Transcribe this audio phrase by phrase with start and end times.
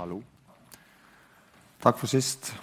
[0.00, 0.22] Hallo.
[1.82, 2.56] Takk for sist.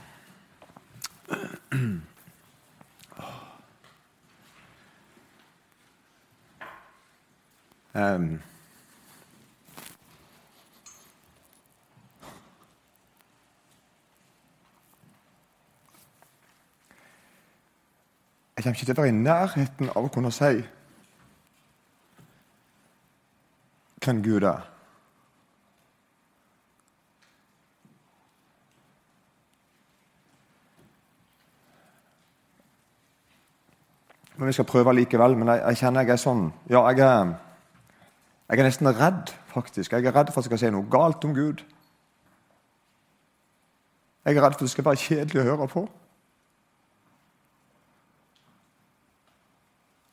[7.93, 8.41] Um.
[18.55, 20.65] Jeg kommer ikke til å være i nærheten av å kunne si
[24.01, 24.76] hvem Gud er.
[34.37, 35.37] Men vi skal prøve likevel.
[35.37, 37.33] Men jeg, jeg kjenner jeg er sånn Ja, jeg er,
[38.47, 39.93] jeg er nesten redd, faktisk.
[39.93, 41.63] Jeg er redd for at jeg skal si noe galt om Gud.
[44.27, 45.87] Jeg er redd for at det skal være kjedelig å høre på.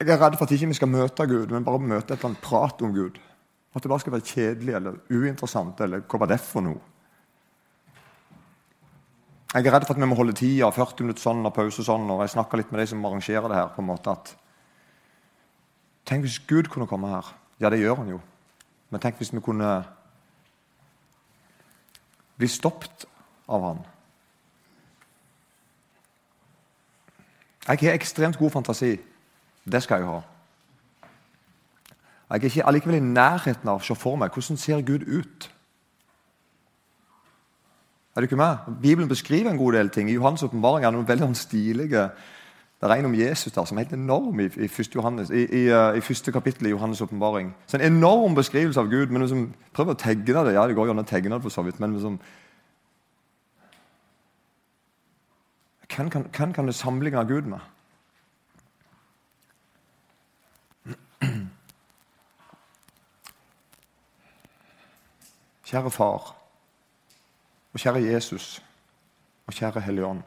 [0.00, 2.32] Jeg er redd for at ikke vi skal møte Gud, men bare møte et eller
[2.32, 3.20] annet prat om Gud.
[3.74, 6.93] At det bare skal være kjedelig eller uinteressant, eller hva var det for noe?
[9.54, 12.08] Jeg er redd for at vi må holde tida, 40 minutter sånn og pause sånn.
[12.10, 13.68] og Jeg litt med de som arrangerer det her.
[13.68, 14.36] på en måte at
[16.04, 17.34] Tenk hvis Gud kunne komme her.
[17.60, 18.20] Ja, det gjør han jo.
[18.90, 19.84] Men tenk hvis vi kunne
[22.36, 23.06] bli stoppet
[23.48, 23.80] av han.
[27.68, 28.98] Jeg har ekstremt god fantasi.
[29.64, 30.20] Det skal jeg ha.
[32.30, 35.48] Jeg er ikke allikevel i nærheten av å se for meg hvordan ser Gud ut.
[38.14, 38.56] Er du ikke med?
[38.82, 40.10] Bibelen beskriver en god del ting.
[40.10, 42.08] I Johans åpenbaring er det noen veldig sånn stilige
[42.80, 45.46] Det er en om Jesus der som er helt enorm i, i, første, Johannes, i,
[45.46, 47.54] i, uh, i første kapittel i Johannes' åpenbaring.
[47.72, 49.10] En enorm beskrivelse av Gud.
[49.10, 50.54] men liksom, Prøv å tegne det.
[50.54, 52.18] Ja, det går jo an å tegne det for så vidt, men liksom,
[55.94, 57.60] Hvem kan, kan, det sammenligne Gud med?
[65.64, 66.34] Kjære far,
[67.74, 68.62] og kjære Jesus,
[69.46, 70.22] og kjære Hellige Ånd.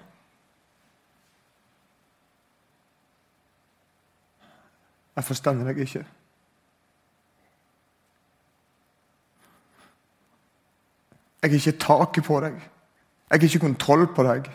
[5.16, 6.06] Jeg forstår deg ikke.
[11.42, 12.60] Jeg har ikke taket på deg.
[13.30, 14.52] Jeg har ikke kontroll på deg.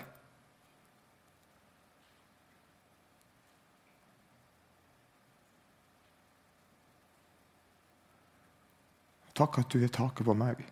[9.34, 10.62] Takk at du har taket på meg.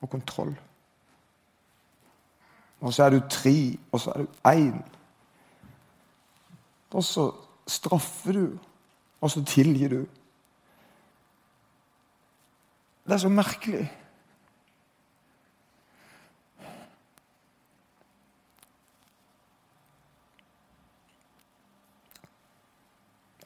[0.00, 0.56] Og kontroll.
[2.80, 4.82] Og så er du tre, og så er du én.
[6.90, 7.32] Og så
[7.66, 8.58] straffer du,
[9.20, 10.06] og så tilgir du.
[13.06, 13.92] Det er så merkelig.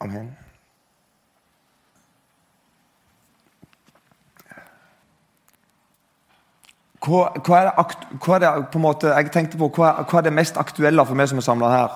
[0.00, 0.49] Amen.
[7.00, 10.20] Hva, hva, er det, hva, er det, på en måte, jeg tenkte på, hva, hva
[10.20, 11.94] er det mest aktuelle for meg som er samla her?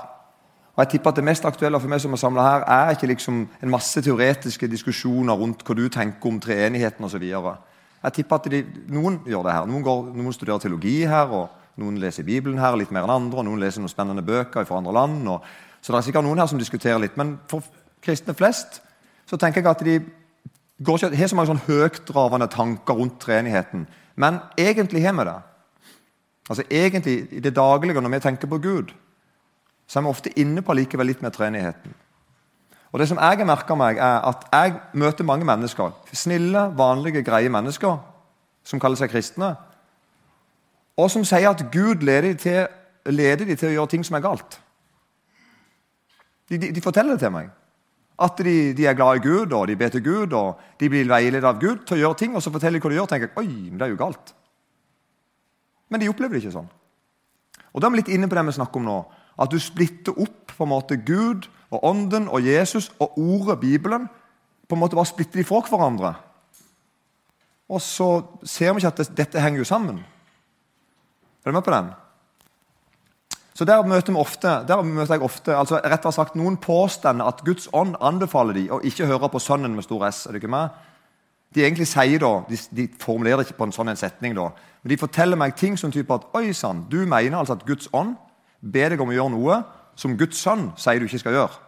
[0.74, 3.10] Og jeg tipper at Det mest aktuelle for meg som er samla her, er ikke
[3.12, 7.22] liksom en masse teoretiske diskusjoner rundt hva du tenker om treenigheten osv.
[7.22, 9.68] Jeg tipper at de, Noen gjør det her.
[9.68, 13.42] Noen, går, noen, studerer teologi her, og noen leser Bibelen her litt mer enn andre,
[13.42, 15.22] og noen leser noen spennende bøker fra andre land.
[15.28, 15.46] Og,
[15.80, 17.16] så det er sikkert noen her som diskuterer litt.
[17.20, 17.62] Men for
[18.04, 18.80] kristne flest
[19.28, 19.98] så tenker jeg at de
[20.82, 23.86] går ikke, har så mange sånn høytdravende tanker rundt treenigheten.
[24.16, 25.36] Men egentlig har vi det.
[26.50, 28.94] Altså egentlig I det daglige, når vi tenker på Gud,
[29.86, 31.94] så er vi ofte inne på likevel litt med treenigheten.
[32.92, 35.90] Og det som jeg har merka meg, er at jeg møter mange mennesker.
[36.12, 37.96] Snille, vanlige, greie mennesker
[38.64, 39.54] som kaller seg kristne.
[40.96, 42.66] Og som sier at Gud leder dem til,
[43.10, 44.60] leder de til å gjøre ting som er galt.
[46.48, 47.50] De, de, de forteller det til meg.
[48.22, 51.08] At de, de, er glad i Gud, og de ber til Gud, og de blir
[51.10, 52.36] veiledet av Gud til å gjøre ting.
[52.36, 54.34] Og så forteller de hva de gjør, og tenker oi, men det er jo galt.
[55.90, 56.70] Men de opplever det ikke sånn.
[57.74, 58.98] Og Da er vi litt inne på det vi snakker om nå.
[59.34, 64.08] At du splitter opp på en måte Gud og Ånden og Jesus og ordet Bibelen.
[64.68, 66.14] på en måte Bare splitter de fra hverandre.
[67.68, 69.98] Og så ser vi ikke at dette henger jo sammen.
[71.44, 71.90] Er du med på den?
[73.54, 77.44] Så Der møter, vi ofte, der møter jeg ofte altså rettere sagt noen påstander at
[77.46, 80.26] Guds ånd anbefaler de å ikke høre på Sønnen med stor S.
[80.26, 80.68] er det ikke med?
[81.54, 84.48] De egentlig sier da, de, de formulerer ikke på en sånn en setning, da,
[84.82, 87.86] men de forteller meg ting som typer at Oi sann, du mener altså at Guds
[87.94, 88.16] ånd
[88.60, 89.60] ber deg om å gjøre noe
[89.94, 91.62] som Guds sønn sier du ikke skal gjøre.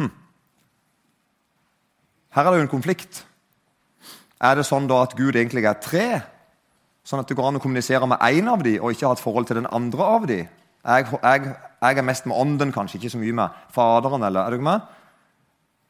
[0.00, 0.10] Hm.
[2.32, 3.26] Her er det jo en konflikt.
[4.40, 6.08] Er det sånn da at Gud egentlig er tre?
[7.04, 9.20] Sånn at det går an å kommunisere med én av dem og ikke ha et
[9.20, 10.48] forhold til den andre av dem?
[10.84, 14.22] Jeg, jeg, jeg, er mest med ånden, kanskje ikke så mye med Faderen.
[14.22, 14.92] eller, er dere med?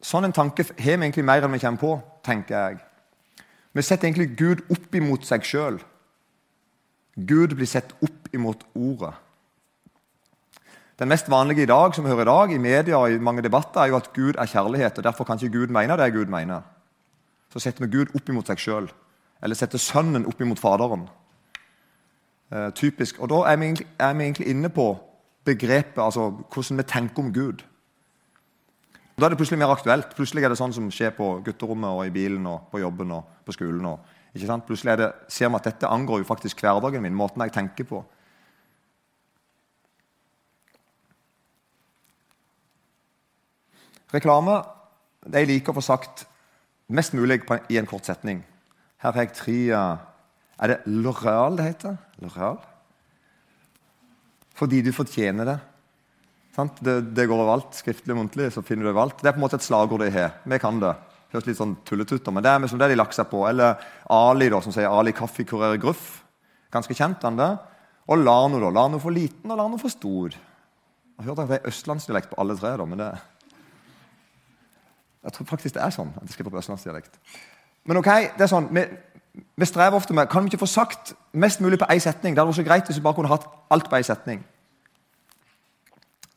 [0.04, 1.94] Sånn en tanke har vi egentlig mer enn vi kommer på,
[2.26, 2.78] tenker jeg.
[3.74, 5.80] Vi setter egentlig Gud opp imot seg sjøl.
[7.16, 9.14] Gud blir sett opp imot ordet.
[10.98, 13.42] Den mest vanlige i dag som vi hører i dag, i media og i mange
[13.42, 14.98] debatter, er jo at Gud er kjærlighet.
[14.98, 16.62] og Derfor kan ikke Gud mene det Gud mener.
[17.50, 18.86] Så setter vi Gud opp imot seg sjøl.
[19.42, 21.08] Eller setter Sønnen opp imot Faderen.
[22.54, 23.18] Eh, typisk.
[23.18, 24.98] Og Da er vi, egentlig, er vi egentlig inne på
[25.44, 27.64] begrepet, altså hvordan vi tenker om Gud.
[29.18, 30.14] Da er det plutselig mer aktuelt.
[30.14, 33.24] Plutselig er det sånn som skjer på gutterommet og i bilen og på jobben og
[33.46, 33.84] på skolen.
[33.86, 33.98] Og,
[34.66, 38.04] plutselig det, ser vi at dette angår jo faktisk hverdagen min, måten jeg tenker på.
[44.14, 44.62] Reklame
[45.26, 46.26] det jeg liker å få sagt
[46.88, 48.44] mest mulig i en kort setning.
[49.02, 49.96] Her har jeg tre eh,
[50.62, 51.96] Er det Loreal det heter?
[52.22, 52.60] L'Oreal?
[54.54, 55.56] Fordi du fortjener det.
[56.80, 57.00] det.
[57.14, 57.74] Det, går overalt.
[57.74, 58.52] Skriftlig og muntlig.
[58.54, 59.18] så finner du overalt.
[59.20, 60.38] Det er på en måte et slagord de har.
[60.44, 60.94] Vi kan det.
[61.34, 63.42] Høres litt sånn tulletutter, men det er liksom det de lagt seg på.
[63.48, 63.80] Eller
[64.14, 66.22] Ali, da, som sier Ali kaffekurer gruff.
[66.74, 67.50] Ganske kjent, han det.
[68.06, 68.70] Og Lano, da.
[68.70, 70.36] Lano for liten og Lano for stor.
[70.38, 72.76] Jeg har hørt at det er østlandsdialekt på alle tre.
[72.78, 73.12] da, men det
[75.24, 77.14] jeg tror faktisk det er sånn at de skriver på østlandsdialekt.
[77.88, 78.82] Men ok, det er sånn, vi,
[79.34, 82.34] vi, strever ofte med Kan vi ikke få sagt mest mulig på én setning?
[82.34, 84.44] Det hadde vært så greit hvis vi bare kunne hatt alt på én setning.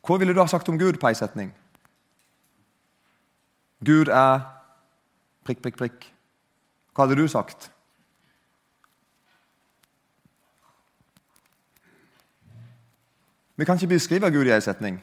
[0.06, 1.54] Hva ville du ha sagt om Gud på én setning?
[3.84, 4.40] Gud er
[5.44, 6.12] prikk, prikk, prikk.
[6.94, 7.70] Hva hadde du sagt?
[13.56, 15.02] Vi kan ikke beskrive Gud i én setning.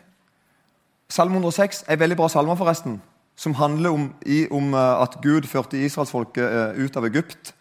[1.10, 3.02] Salme 106 er veldig bra salmer, forresten
[3.36, 7.52] som handler om, i, om uh, at Gud førte israelsfolket uh, ut av Egypt.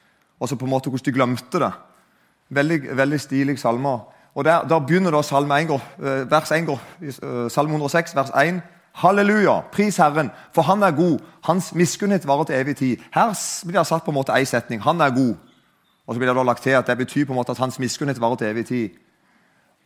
[0.40, 1.72] Og så på en måte hvordan de glemte det.
[2.48, 3.98] Veldig, veldig stilig salme.
[4.34, 6.78] Og der, der, begynner da salme 1, uh, vers 1,
[7.52, 8.60] salme 106, vers 1.
[8.94, 11.19] Halleluja, pris Herren, for Han er god.
[11.44, 12.96] Hans miskunnhet varer til evig tid.
[13.14, 13.34] Her
[13.66, 14.82] blir det satt på en måte en setning.
[14.82, 15.34] Han er god.
[16.06, 17.78] Og så blir det da lagt til at det betyr på en måte at hans
[17.78, 18.88] miskunnhet varer til evig tid.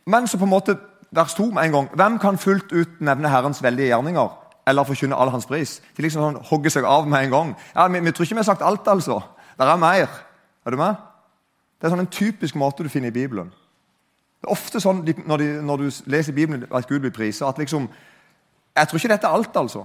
[0.05, 0.77] Men så på en måte
[1.11, 1.89] vers 2 med en gang.
[1.95, 4.29] Hvem kan fullt ut nevne Herrens veldige gjerninger?
[4.69, 5.77] eller forkynne all hans pris.
[5.97, 7.53] De liksom sånn, hogger seg av med en gang.
[7.73, 9.19] Ja, vi, vi, tror ikke vi har sagt alt, altså.
[9.57, 10.19] Det er mer.
[10.65, 10.99] Er du med?
[11.79, 13.51] Det er sånn en typisk måte du finner i Bibelen.
[14.39, 17.59] Det er ofte sånn når, de, når du leser Bibelen at Gud blir priset, at
[17.59, 17.89] liksom
[18.77, 19.81] Jeg tror ikke dette er alt, altså.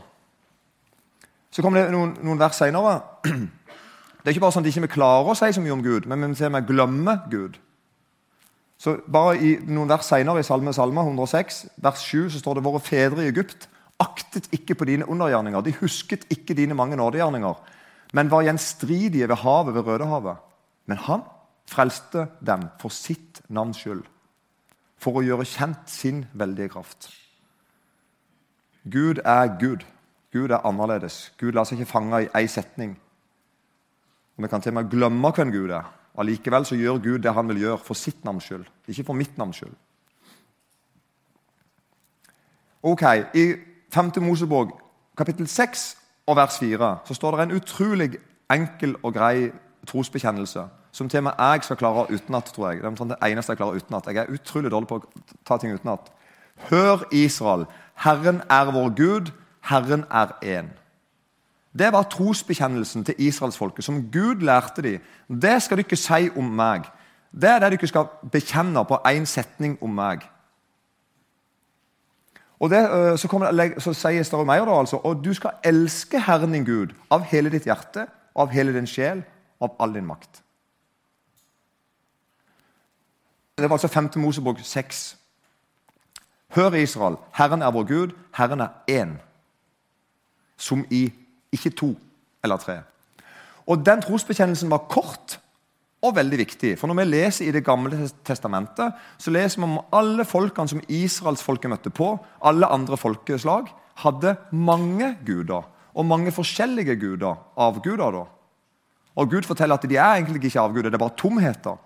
[1.50, 3.00] Så kommer det noen, noen vers seinere.
[4.24, 6.06] Det er ikke bare sånn at vi ikke klarer å si så mye om Gud,
[6.08, 7.58] men vi ser vi glemmer Gud.
[8.80, 12.64] Så bare i Noen vers senere i Salme Salme 106, vers 7, så står det
[12.64, 13.68] våre fedre i Egypt
[14.02, 15.62] aktet ikke på dine undergjerninger.
[15.62, 17.60] De husket ikke dine mange nådegjerninger,
[18.16, 20.40] men var gjenstridige ved havet, ved Rødehavet.
[20.86, 21.22] Men han
[21.70, 24.04] frelste dem for sitt navns skyld,
[25.00, 27.08] for å gjøre kjent sin veldige kraft.
[28.84, 29.84] Gud er Gud.
[30.32, 31.32] Gud er annerledes.
[31.40, 32.96] Gud lar seg ikke fange i én setning.
[34.36, 35.88] Og Vi kan til og med glemme hvem Gud er.
[36.18, 39.38] Allikevel så gjør Gud det han vil gjøre for sitt navns skyld, ikke for mitt
[39.38, 39.74] navns skyld.
[42.82, 43.02] Ok,
[43.34, 43.54] I
[43.90, 44.12] 5.
[44.20, 44.74] Mosebok,
[45.16, 45.96] kapittel 6
[46.26, 48.10] og vers 4, så står det en utrolig
[48.52, 49.50] enkel og grei
[49.84, 52.44] trosbekjennelse som til og med jeg skal klare utenat.
[52.44, 52.82] tror jeg.
[52.82, 54.06] Det er det eneste Jeg klarer utenat.
[54.06, 56.10] Jeg er utrolig dårlig på å ta ting utenat.
[56.70, 57.66] Hør, Israel.
[57.94, 59.32] Herren er vår Gud.
[59.60, 60.70] Herren er én.
[61.78, 65.00] Det var trosbekjennelsen til israelsfolket, som Gud lærte dem.
[65.28, 66.86] Det skal dere si om meg.
[67.40, 70.22] Det er det dere skal bekjenne på én setning om meg.
[72.60, 76.20] Og det, øh, så, det, så sies det mer, da, altså, og du skal elske
[76.20, 79.24] Herren din Gud av hele ditt hjerte, av hele din sjel,
[79.60, 80.42] av all din makt.
[83.58, 84.10] Det var altså 5.
[84.16, 85.16] Mosebok 6.
[86.54, 89.16] Hør, Israel, Herren er vår Gud, Herren er én.
[90.56, 91.12] Som i
[91.52, 91.94] ikke to
[92.44, 92.80] eller tre.
[93.66, 95.38] Og Den trosbekjennelsen var kort,
[96.04, 96.78] og veldig viktig.
[96.78, 100.82] For Når vi leser i Det gamle testamentet, så leser vi om alle folkene som
[100.88, 105.62] israelsfolket møtte på, alle andre folkeslag, hadde mange guder.
[105.94, 107.36] Og mange forskjellige guder.
[107.56, 108.10] av guder.
[108.10, 108.24] da.
[109.16, 111.76] Og Gud forteller at de er egentlig ikke avguder, det er bare tomheter.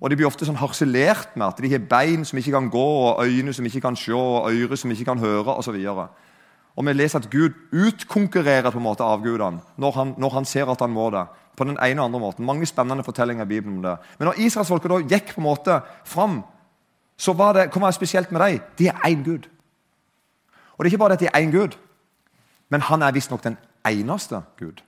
[0.00, 2.86] Og De blir ofte sånn harselert med at de har bein som ikke kan gå,
[3.06, 5.76] og øyne som ikke kan se, og ører som ikke kan høre osv.
[5.92, 6.08] Og,
[6.74, 10.80] og vi leser at Gud utkonkurrerer på en måte avgudene når når han ser at
[10.80, 11.26] han må det
[11.56, 12.46] på den ene og andre måten.
[12.46, 13.96] Mange spennende fortellinger i Bibelen om det.
[14.18, 16.42] Men når israelsfolket da gikk på en måte fram,
[17.16, 18.60] så var det, hva var spesielt med dem?
[18.78, 19.46] De er én Gud.
[20.72, 21.76] Og det er ikke bare at de er én Gud,
[22.70, 24.82] men han er visstnok den eneste Gud.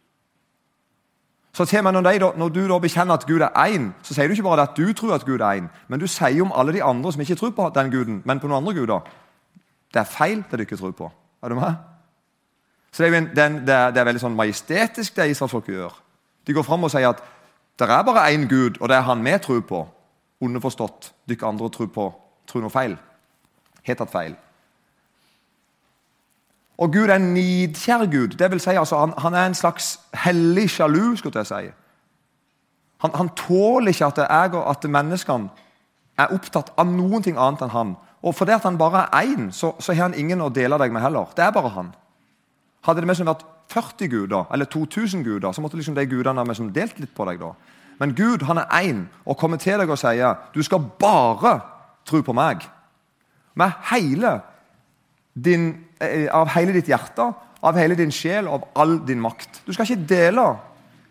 [1.55, 4.43] Så når, de, når, du da bekjenner at Gud er én, så sier du ikke
[4.43, 7.13] bare at du tror at Gud er én, men du sier om alle de andre
[7.13, 9.07] som ikke tror på den guden, men på noen andre guder.
[9.95, 11.11] Det er feil, det du ikke tror på.
[11.43, 11.75] Er du med?
[12.93, 13.29] Så Det er, en,
[13.67, 15.95] det er, det er veldig sånn majestetisk, det israelsfolket gjør.
[16.47, 17.23] De går fram og sier at
[17.79, 19.87] det er bare én Gud, og det er han vi tror på.
[20.41, 22.13] underforstått dere andre tror på
[22.47, 22.97] tror noe feil.
[23.83, 24.35] Helt tatt feil.
[26.79, 28.37] Og Gud er en nidkjær Gud.
[28.39, 31.17] Det vil si, altså, han, han, er en slags hellig sjalu.
[31.17, 31.71] skulle jeg si.
[33.05, 35.49] Han, han tåler ikke at, jeg og at menneskene
[36.19, 37.95] er opptatt av noen ting annet enn han.
[38.25, 41.03] Og fordi han bare er én, så, så, har han ingen å dele deg med
[41.03, 41.31] heller.
[41.37, 41.93] Det er bare han.
[42.87, 46.99] Hadde det vært 40 guder, eller 2000 guder, så måtte liksom de gudene ha delt
[46.99, 47.41] litt på deg.
[47.41, 47.53] da.
[47.99, 51.61] Men Gud han er én og kommer til deg og sier du skal bare
[52.07, 52.65] tro på meg.
[53.55, 54.41] Med hele
[55.35, 57.31] din, av hele ditt hjerte,
[57.65, 59.63] av hele din sjel av all din makt.
[59.65, 60.45] Du skal ikke dele.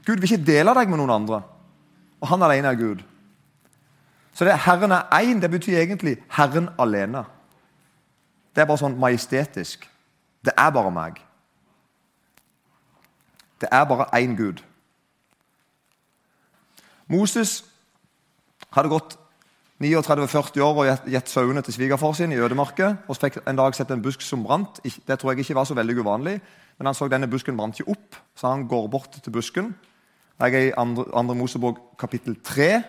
[0.05, 1.41] Gud vil ikke dele deg med noen andre.
[2.21, 3.01] Og han alene er Gud.
[4.33, 7.23] Så det Herren er én, det betyr egentlig Herren alene.
[8.53, 9.87] Det er bare sånn majestetisk.
[10.45, 11.19] Det er bare meg.
[13.61, 14.61] Det er bare én Gud.
[17.07, 17.61] Moses
[18.73, 19.17] hadde gått
[19.83, 22.93] 39-40 år og gitt sauene til svigerfar sin i ødemarka.
[23.07, 24.79] Og fikk en dag sett en busk som brant.
[24.83, 26.37] Det tror jeg ikke var så veldig uvanlig.
[26.77, 29.73] Men han så denne busken brant ikke opp, så han går bort til busken.
[30.41, 31.23] Jeg er i 2.
[31.37, 32.81] Mosebok kapittel 3.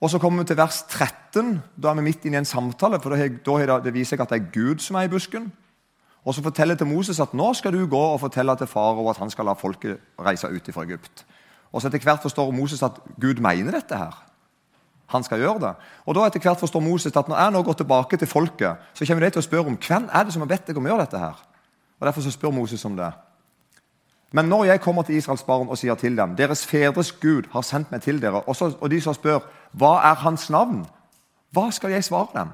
[0.00, 1.58] Og så kommer vi til vers 13.
[1.76, 3.00] Da er vi midt inne i en samtale.
[3.00, 5.52] for da Det viser seg at det er Gud som er i busken.
[6.24, 9.16] Og så forteller til Moses at nå skal du gå og fortelle til farao at
[9.16, 11.24] han skal la folket reise ut fra Egypt.
[11.72, 14.29] Og så etter hvert forstår Moses at Gud mener dette her.
[15.10, 15.72] Han skal gjøre det.
[16.06, 19.06] Og da etter hvert forstår Moses at når jeg nå går tilbake til folket, så
[19.06, 20.92] kommer de til å spørre om hvem er det som har bedt deg om å
[20.92, 21.18] gjøre dette.
[21.18, 21.42] her?
[22.00, 23.10] Og Derfor så spør Moses om det.
[24.32, 27.66] Men når jeg kommer til Israels barn og sier til dem deres fedres Gud har
[27.66, 30.84] sendt meg til dere, og, så, og de som spør hva er hans navn,
[31.50, 32.52] hva skal jeg svare dem?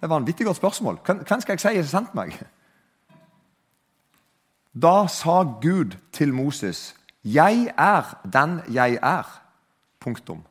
[0.00, 1.00] Det var en vittig godt spørsmål.
[1.06, 2.36] Hvem skal jeg si har sendt meg?
[4.76, 6.94] Da sa Gud til Moses,
[7.24, 9.40] 'Jeg er den jeg er.'
[10.00, 10.44] Punktum.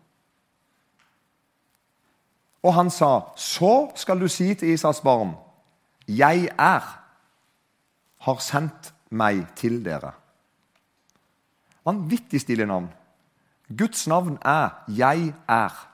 [2.64, 5.36] Og han sa, 'Så skal du si til Isaks barn:"
[6.08, 7.00] 'Jeg er,
[8.20, 10.14] har sendt meg til dere.'
[11.86, 12.90] Vanvittig stilig navn.
[13.78, 15.88] Guds navn er 'Jeg er'.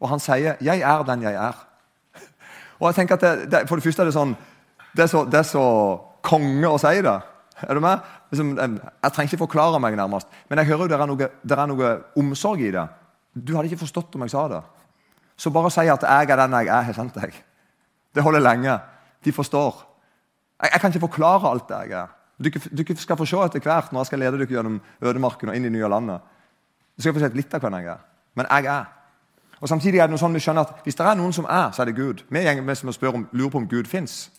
[0.00, 1.66] Og han sier 'Jeg er den jeg er'.
[2.80, 4.36] Og jeg tenker at det, det, For det første er det sånn
[4.96, 7.20] Det er så, det er så konge å si det.
[7.62, 7.98] Er du med?
[8.30, 10.28] Liksom, jeg trenger ikke forklare meg, nærmest.
[10.48, 12.84] Men jeg hører jo det er noe, det er noe omsorg i det.
[13.34, 14.62] Du hadde ikke forstått om jeg sa det.
[15.36, 17.42] Så bare si at 'jeg er den jeg er, har sendt deg'.
[18.14, 18.78] Det holder lenge.
[19.24, 19.86] De forstår.
[20.62, 22.06] Jeg, jeg kan ikke forklare alt det jeg er.
[22.42, 25.64] Dere skal få se etter hvert når jeg skal lede dere gjennom ødemarken og inn
[25.64, 26.20] i nye landet.
[26.96, 27.98] Du skal få se litt av hvem jeg er.
[28.34, 28.84] Men jeg er.
[29.60, 31.70] Og Samtidig er det noe sånn vi skjønner at hvis det er noen som er,
[31.72, 32.24] så er det Gud.
[32.28, 34.30] Vi gjenger med som spør om, lurer på om Gud fins.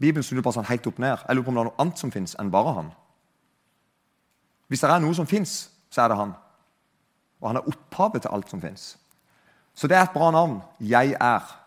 [0.00, 1.20] Bibelen snur bare sånn helt opp ned.
[1.28, 2.88] Jeg lurer på om det er noe annet som fins enn bare han.
[4.68, 6.32] Hvis det er noe som fins, så er det han.
[7.40, 8.96] Og han er opphavet til alt som fins.
[9.74, 10.60] Så det er et bra navn.
[10.80, 11.58] Jeg er.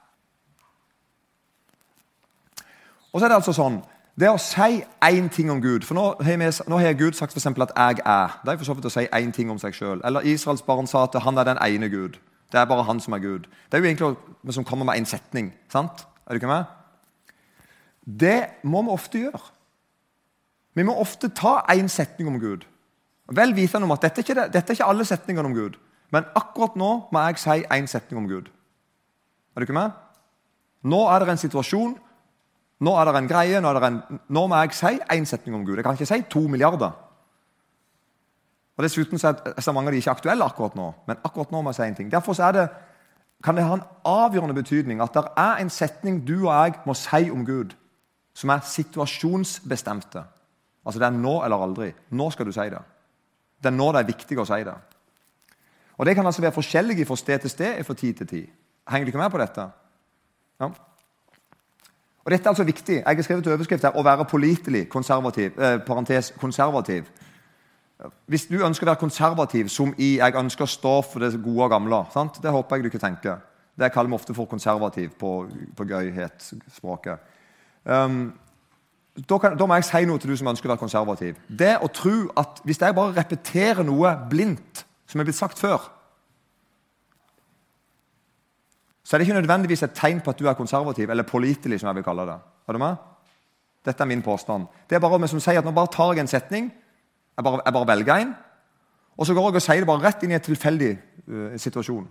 [3.14, 3.82] Og så er det altså sånn
[4.16, 7.36] det å si én ting om Gud for Nå har, vi, nå har Gud sagt
[7.36, 8.40] eksempel, at 'jeg er'.
[8.46, 10.02] Det er for så vidt å si én ting om seg sjøl.
[10.06, 12.18] Eller Israels barn sa at han er den ene Gud.
[12.52, 13.40] Det er bare han som er Gud.
[13.40, 15.54] Det er jo egentlig vi som kommer med én setning.
[15.70, 16.08] sant?
[16.28, 16.66] Er du ikke med?
[18.20, 19.42] Det må vi ofte gjøre.
[20.76, 22.66] Vi må ofte ta én setning om Gud.
[23.32, 25.78] Vel vitende om at dette er, ikke, dette er ikke alle setningene om Gud.
[26.14, 28.50] Men akkurat nå må jeg si én setning om Gud.
[29.56, 29.96] Er du ikke med?
[30.86, 31.96] Nå er det en situasjon,
[32.86, 35.80] nå er det en greie, nå, en, nå må jeg si én setning om Gud.
[35.80, 36.92] Jeg kan ikke si to milliarder.
[38.76, 40.90] Og Dessuten så er mange av de ikke aktuelle akkurat nå.
[41.08, 42.12] Men akkurat nå må jeg si en ting.
[42.12, 42.66] Derfor er det,
[43.44, 46.96] kan det ha en avgjørende betydning at det er en setning du og jeg må
[47.00, 47.72] si om Gud,
[48.36, 50.26] som er situasjonsbestemte.
[50.86, 51.94] Altså Det er nå eller aldri.
[52.12, 52.84] Nå skal du si det.
[53.64, 54.76] Det er nå det er viktig å si det.
[55.98, 58.48] Og Det kan altså være forskjellige fra sted til sted fra tid til tid.
[58.90, 59.62] Henger ikke med på dette?
[60.62, 60.70] Ja.
[62.26, 62.96] Og Dette er altså viktig.
[62.96, 65.62] Jeg har skrevet overskrift her 'Å være pålitelig konservativ'.
[65.62, 67.04] Eh, parentes, konservativ.
[68.28, 71.64] Hvis du ønsker å være konservativ, som i 'jeg ønsker å stå for det gode
[71.64, 72.42] og gamle', sant?
[72.44, 73.38] det håper jeg du ikke tenker.
[73.80, 75.48] Det kaller vi ofte for konservativ på,
[75.78, 77.20] på gøyhetsspråket.
[77.86, 78.34] Um,
[79.30, 81.36] da, kan, da, må jeg si noe til du som ønsker å være konservativ.
[81.48, 85.84] Det å tro at Hvis jeg bare repeterer noe blindt som er blitt sagt før,
[89.06, 91.80] så er det ikke nødvendigvis et tegn på at du er konservativ eller pålitelig.
[91.80, 92.40] som jeg vil kalle det.
[92.68, 92.96] Er du med?
[93.86, 94.66] Dette er min påstand.
[94.90, 96.74] Det er bare vi som sier at Nå bare tar jeg en setning,
[97.38, 98.36] jeg bare, jeg bare velger en,
[99.18, 100.92] og så går jeg og sier det bare rett inn i en tilfeldig
[101.30, 102.08] uh, situasjon.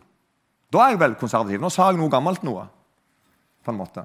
[0.72, 1.60] Da er jeg vel konservativ.
[1.60, 2.68] Nå sa jeg noe gammelt noe.
[3.64, 4.04] på en måte.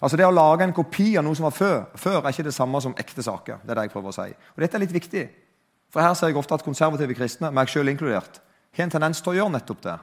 [0.00, 2.54] Altså Det å lage en kopi av noe som var før, før er ikke det
[2.54, 3.62] samme som ekte saker.
[3.64, 4.34] Det er det jeg prøver å si.
[4.54, 5.22] Og Dette er litt viktig.
[5.90, 8.40] For her ser jeg ofte at konservative kristne, meg sjøl inkludert,
[8.76, 9.96] har en tendens til å gjøre nettopp det.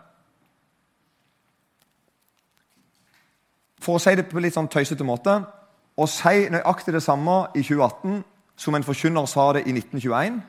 [3.83, 5.37] For å si det på litt sånn tøysete måte
[5.97, 8.23] Å si nøyaktig det samme i 2018
[8.57, 10.39] som en forkynner sa det i 1921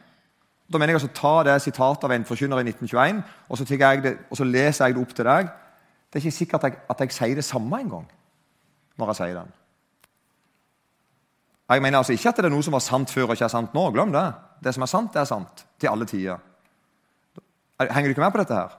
[0.73, 4.15] Da mener jeg altså ta det sitatet av en forkynner i 1921, og så, det,
[4.31, 5.53] og så leser jeg det opp til deg.
[6.09, 8.05] Det er ikke sikkert at jeg, at jeg sier det samme engang
[8.99, 9.55] når jeg sier den.
[11.69, 13.53] Jeg mener altså ikke at det er noe som var sant før og ikke er
[13.53, 13.89] sant nå.
[13.93, 14.27] Glem det.
[14.65, 15.65] Det som er sant, det er sant.
[15.81, 16.41] Til alle tider.
[17.79, 18.79] Henger du ikke med på dette her?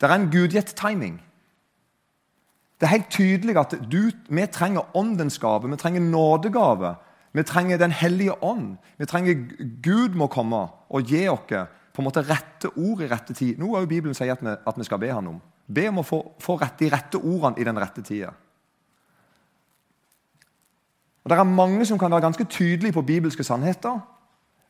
[0.00, 1.16] Det er en gudgitt timing.
[2.78, 6.94] Det er helt tydelig at du, vi trenger åndens gave, vi trenger nådegave.
[7.34, 8.76] Vi trenger Den hellige ånd.
[8.98, 9.34] Vi trenger
[9.82, 11.48] Gud må komme og gi oss
[11.94, 13.58] på en måte rette ord i rette tid.
[13.58, 15.40] Noe av Bibelen sier at vi, at vi skal be han om.
[15.66, 18.32] Be om å få, få rett, de rette ordene i den rette tida.
[21.24, 24.00] Det er mange som kan være ganske tydelige på bibelske sannheter.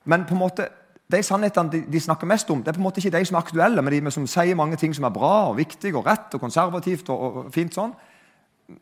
[0.04, 0.68] Men på en måte,
[1.12, 3.34] de sannhetene de, de, snakker mest om, det er på en måte ikke de som
[3.34, 6.34] er aktuelle, men de som sier mange ting som er bra og viktig og rett
[6.34, 7.08] og konservativt.
[7.08, 7.94] og, og fint sånn.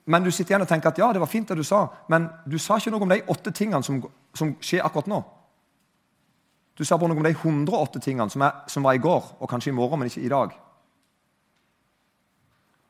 [0.07, 2.29] Men du sitter igjen og tenker at ja, det var fint det du sa, men
[2.47, 4.03] du sa ikke noe om de åtte tingene som,
[4.35, 5.23] som skjer akkurat nå.
[6.79, 9.51] Du sa bare noe om de 108 tingene som, er, som, var i går, og
[9.51, 10.55] kanskje i morgen, men ikke i dag.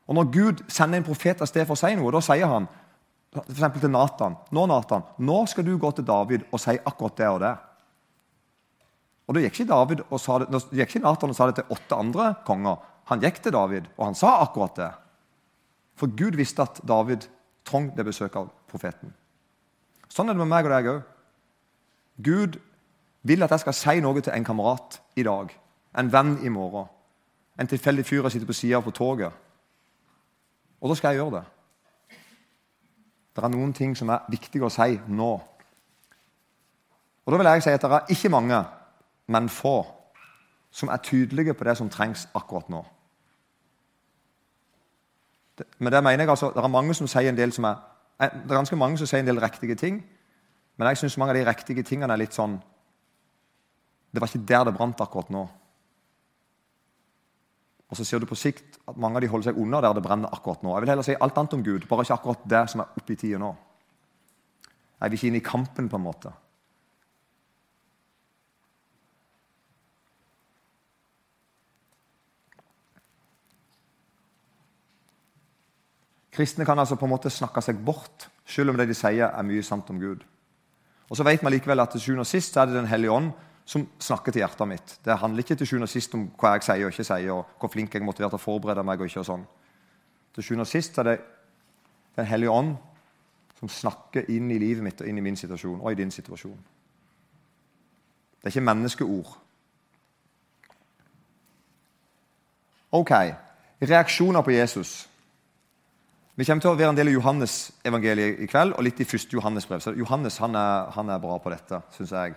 [0.07, 2.67] Og Når Gud sender en profet av sted for å si noe, da sier han
[3.33, 7.29] for til Nathan nå Nathan, nå skal du gå til David og si akkurat det
[7.29, 7.53] og det.
[9.27, 11.71] Og Da gikk ikke, David og sa det, gikk ikke Nathan og sa det til
[11.71, 12.81] åtte andre konger.
[13.11, 14.91] Han gikk til David, og han sa akkurat det.
[15.95, 17.27] For Gud visste at David
[17.65, 19.13] trong det besøket av profeten.
[20.09, 21.01] Sånn er det med meg og deg òg.
[22.23, 22.59] Gud
[23.23, 25.49] vil at jeg skal si noe til en kamerat i dag,
[25.97, 26.89] en venn i morgen,
[27.57, 29.31] en tilfeldig fyr jeg sitter på sida på toget.
[30.81, 31.43] Og da skal jeg gjøre det.
[33.35, 35.31] Det er noen ting som er viktige å si nå.
[37.25, 38.63] Og Da vil jeg si at det er ikke mange,
[39.27, 39.85] men få,
[40.71, 42.83] som er tydelige på det som trengs akkurat nå.
[45.79, 47.75] Men det mener jeg altså, det er mange som sier en del som er,
[48.19, 50.03] eh, det er ganske mange som sier en del riktige ting.
[50.77, 52.61] Men jeg syns mange av de riktige tingene er litt sånn
[54.13, 55.47] Det var ikke der det brant akkurat nå.
[57.89, 60.03] Og så ser du på sikt at mange av de holder seg unna der det
[60.03, 60.73] brenner akkurat nå.
[60.75, 63.15] Jeg vil heller si alt annet om Gud, bare ikke akkurat det som er oppe
[63.15, 63.53] i tida nå.
[64.99, 66.31] Jeg vil ikke inn i kampen, på en måte.
[76.33, 79.47] Kristne kan altså på en måte snakke seg bort, selv om det de sier, er
[79.47, 80.23] mye sant om Gud.
[81.11, 83.31] Og så vet vi likevel at til sjuende og sist er det Den hellige ånd
[83.65, 84.95] som snakker til hjertet mitt.
[85.05, 87.59] Det handler ikke til sjuende og sist om hva jeg sier og ikke sier, og
[87.59, 88.99] hvor flink jeg måtte være til å forberede meg.
[88.99, 89.45] og ikke og sånn.
[90.35, 91.21] Til sjuende og sist er det
[92.15, 92.75] Den hellige ånd
[93.57, 96.59] som snakker inn i livet mitt og inn i min situasjon og i din situasjon.
[98.37, 99.31] Det er ikke menneskeord.
[102.91, 103.11] Ok.
[103.81, 105.09] Reaksjoner på Jesus.
[106.35, 109.35] Vi kommer til å være en del av Johannes-evangeliet i kveld, og litt i første
[109.37, 109.81] Johannes-brev.
[109.81, 112.35] Så Johannes han er, han er, bra på dette, syns jeg.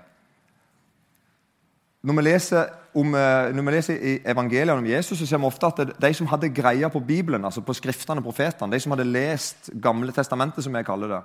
[2.06, 5.48] Når vi, leser om, eh, når vi leser i evangeliene om Jesus, så ser vi
[5.48, 8.92] ofte at de som hadde greia på Bibelen, altså på skriftene og profetene, de som
[8.94, 11.22] hadde lest Gamle testamentet, som jeg kaller det,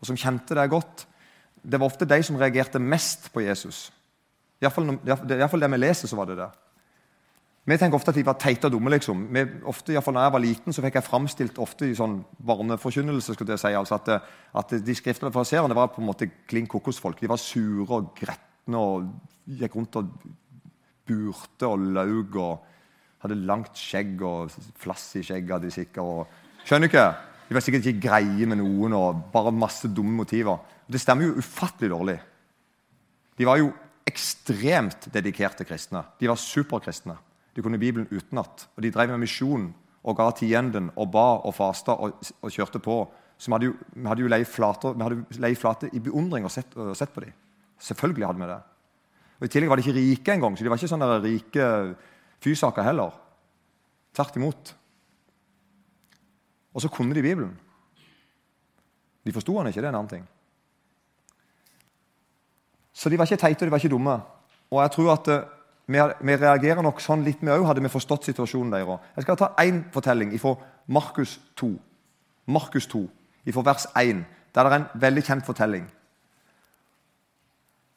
[0.00, 1.04] og som kjente det godt,
[1.62, 3.90] det var ofte de som reagerte mest på Jesus.
[4.62, 6.48] Iallfall det vi leser, så var det det.
[7.68, 8.90] Vi tenker ofte at de var teite og dumme.
[8.90, 9.26] liksom.
[9.34, 12.22] Vi, ofte, i fall når jeg var liten, så fikk jeg framstilt ofte i sånn
[12.40, 14.08] barneforkynnelse skulle jeg si, altså at,
[14.58, 17.20] at de skriftlige fariserene var på en måte klin kokosfolk.
[17.20, 19.08] De var sure og gretne og
[19.58, 20.12] gikk rundt og
[21.08, 22.68] burte og laug og
[23.22, 25.52] hadde langt skjegg og flass i skjegget.
[25.56, 26.40] hadde de sikkert.
[26.64, 27.06] Skjønner du ikke?
[27.48, 30.62] De var sikkert ikke greie med noen og bare masse dumme motiver.
[30.86, 32.18] Det stemmer jo ufattelig dårlig.
[33.38, 33.72] De var jo
[34.06, 36.04] ekstremt dedikerte kristne.
[36.18, 37.16] De var superkristne.
[37.54, 38.66] De kunne Bibelen utenat.
[38.76, 39.70] Og de drev med misjon
[40.02, 42.96] og ga tienden og ba og fasta og, og, kjørte på.
[43.38, 44.94] Så vi hadde jo, vi hadde jo lei flate,
[45.58, 47.34] flate, i beundring og sett, og sett, på dem.
[47.82, 48.60] Selvfølgelig hadde vi det.
[49.40, 51.68] Og I tillegg var de ikke rike engang, så de var ikke sånne rike
[52.42, 53.16] fysaker heller.
[54.14, 54.74] Tvert imot.
[56.72, 57.56] Og så kunne de Bibelen.
[59.26, 60.28] De forsto han ikke, det er en annen ting.
[62.92, 64.14] Så de var ikke teite og de var ikke dumme.
[64.70, 65.48] Og jeg tror at eh,
[65.86, 69.08] vi, vi, reagerer nok sånn litt, vi òg, hadde vi forstått situasjonen deres.
[69.16, 70.54] Jeg skal ta én fortelling fra
[70.86, 71.72] Markus 2.
[72.52, 73.02] Markus 2,
[73.50, 74.22] fra vers 1.
[74.54, 75.86] Der det er en veldig kjent fortelling.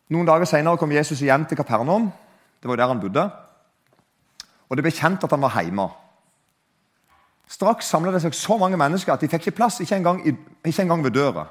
[0.09, 2.11] Noen dager senere kom Jesus igjen til Kapernaum.
[2.61, 3.25] Det var der han bodde.
[4.69, 5.87] Og det ble kjent at han var hjemme.
[7.49, 10.81] Straks samla det seg så mange mennesker at de fikk ikke plass, ikke engang, ikke
[10.81, 11.45] engang ved døra.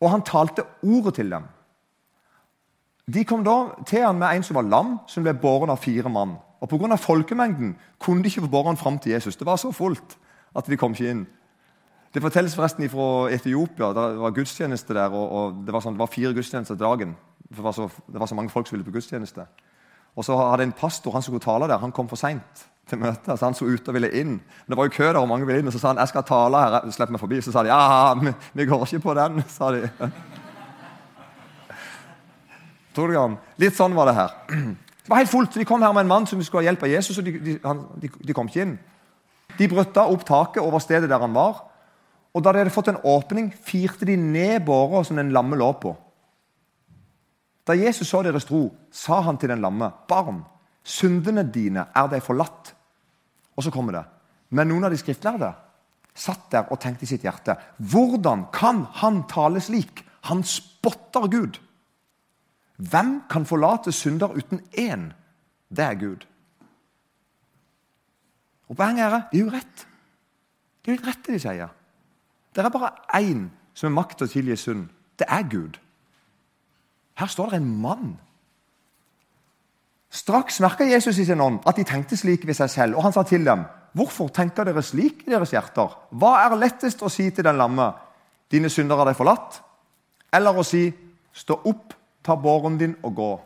[0.00, 1.48] Og han talte ordet til dem.
[3.10, 6.08] De kom da til han med en som var lam, som ble båren av fire
[6.08, 6.36] mann.
[6.60, 6.94] Og Pga.
[6.96, 9.36] folkemengden kunne de ikke få båret han fram til Jesus.
[9.36, 10.16] Det var så fullt
[10.54, 11.26] At de kom ikke inn.
[12.14, 13.92] Det fortelles forresten fra Etiopia.
[13.94, 15.12] Det var gudstjeneste der.
[15.14, 17.14] og, og det, var sånn, det, var fire gudstjenester dagen.
[17.38, 19.46] Det var, så, det var så mange folk som ville på gudstjeneste.
[20.18, 23.38] Og så hadde en pastor han skulle tale der, han kom for seint til møtet.
[23.38, 24.40] så Han så ut og ville inn.
[24.40, 25.66] Men Det var jo kø der, og mange ville inn.
[25.66, 26.90] og Så sa han jeg skal tale her.
[26.90, 27.40] Slipp meg forbi.
[27.40, 28.14] Så sa de ja,
[28.54, 29.42] vi, går ikke på den.
[29.48, 29.88] sa de.
[33.58, 34.30] Litt sånn var det her.
[35.00, 35.54] Det var helt fullt.
[35.54, 37.58] De kom her med en mann som skulle ha hjelp av Jesus, og de, de,
[37.64, 38.76] han, de, de kom ikke inn.
[39.58, 41.69] De brøtta opp taket over stedet der han var.
[42.34, 45.72] Og da de hadde fått en åpning, firte de ned båra som den lamme lå
[45.82, 45.94] på.
[47.66, 50.44] Da Jesus så deres tro, sa han til den lamme, 'Barn,
[50.82, 52.74] syndene dine er deg forlatt.'
[53.56, 54.04] Og så kommer det.
[54.50, 55.52] Men noen av de skriftlærde
[56.14, 61.58] satt der og tenkte i sitt hjerte, 'Hvordan kan han tale slik?' Han spotter Gud.
[62.76, 65.12] Hvem kan forlate synder uten én?
[65.68, 66.26] Det er Gud.
[68.68, 69.86] Og Poenget er de er jo rett.
[70.84, 71.68] Det er jo rett det de sier.
[72.54, 74.88] Det er bare én som har makt til å tilgi synd.
[75.18, 75.78] Det er Gud.
[77.20, 78.18] Her står det en mann.
[80.10, 83.12] Straks merka Jesus i sin ånd at de tenkte slik ved seg selv, og han
[83.12, 87.30] sa til dem, 'Hvorfor tenker dere slik i deres hjerter?' 'Hva er lettest å si
[87.30, 87.94] til den lamme?'
[88.50, 89.62] 'Dine synder er deg forlatt?'
[90.32, 90.94] Eller å si,
[91.32, 93.40] 'Stå opp, ta båren din og gå'?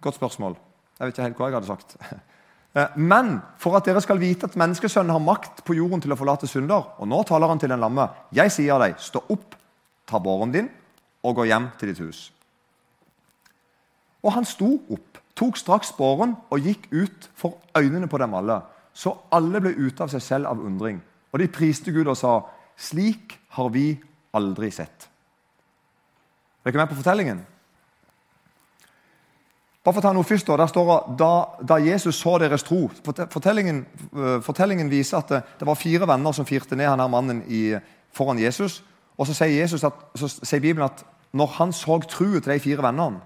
[0.00, 0.56] Godt spørsmål.
[0.98, 1.96] Jeg vet ikke helt hva jeg hadde sagt.
[2.74, 6.18] Eh, men for at dere skal vite at menneskesønnen har makt på jorden til å
[6.18, 8.08] forlate synder Og nå taler han til den lamme.
[8.34, 9.54] Jeg sier deg, stå opp,
[10.06, 10.70] ta båren din
[11.24, 12.26] og gå hjem til ditt hus.
[14.24, 18.60] Og han sto opp, tok straks båren og gikk ut for øynene på dem alle.
[18.94, 21.00] Så alle ble ute av seg selv av undring.
[21.32, 22.36] Og de priste Gud og sa,
[22.76, 23.94] slik har vi
[24.34, 25.08] aldri sett.
[26.64, 27.42] Er dere med på fortellingen?
[29.84, 32.86] Bare for å ta noe først der står det da, da Jesus så deres tro.
[33.04, 33.82] Fortellingen,
[34.16, 37.76] øh, fortellingen, viser at det, var fire venner som firte ned denne mannen i,
[38.12, 38.80] foran Jesus.
[39.18, 41.04] Og så sier, Jesus at, så sier Bibelen at
[41.36, 43.20] når han så troen til de fire vennene,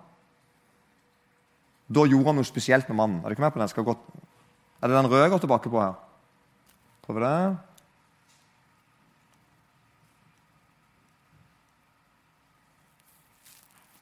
[1.88, 3.20] da gjorde han noe spesielt med mannen.
[3.24, 3.68] Er det den?
[3.70, 3.94] Skal gå,
[4.82, 5.94] er det den røde jeg går tilbake på her?
[7.06, 7.56] Prøver det.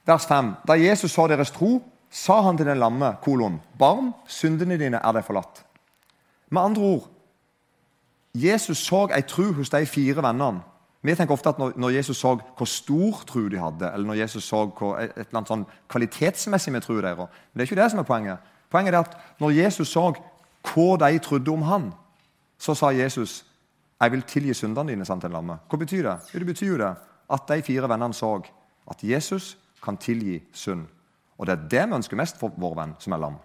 [0.06, 0.54] Vers 5.
[0.66, 1.82] Da Jesus så deres tro,
[2.16, 5.60] sa han til den lamme kolon, barn, syndene dine er deg forlatt.
[6.48, 7.12] Med andre ord
[8.36, 10.62] Jesus så ei tru hos de fire vennene.
[11.02, 14.44] Vi tenker ofte at når, Jesus så hvor stor tru de hadde, eller når Jesus
[14.44, 17.28] så hvor, et, eller annet sånn kvalitetsmessig med tru deres.
[17.28, 18.48] Men det er ikke det som er poenget.
[18.72, 20.08] Poenget er at når Jesus så
[20.66, 21.92] hva de trodde om han,
[22.58, 23.44] så sa Jesus
[24.00, 25.04] jeg vil tilgi syndene dine.
[25.04, 25.60] sant, den lamme.
[25.70, 26.16] Hva betyr det?
[26.34, 26.92] Jo, det betyr jo det
[27.32, 28.34] at de fire vennene så
[28.90, 30.86] at Jesus kan tilgi synd.
[31.38, 33.36] Og det er det vi ønsker mest for vår venn som er lam.